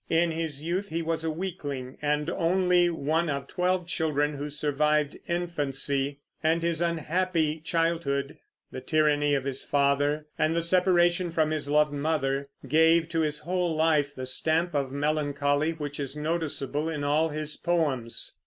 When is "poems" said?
17.55-18.37